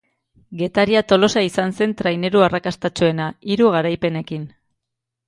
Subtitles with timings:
[0.59, 4.49] Getaria-Tolosa izan zen traineru arrakastatsuena, hiru garaipenekin.